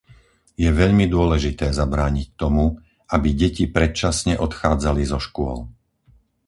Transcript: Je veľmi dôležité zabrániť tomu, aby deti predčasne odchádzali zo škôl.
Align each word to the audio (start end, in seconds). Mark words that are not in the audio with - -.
Je 0.57 0.65
veľmi 0.81 1.05
dôležité 1.15 1.65
zabrániť 1.79 2.27
tomu, 2.41 2.65
aby 3.15 3.29
deti 3.41 3.65
predčasne 3.75 4.33
odchádzali 4.45 5.03
zo 5.11 5.19
škôl. 5.25 5.57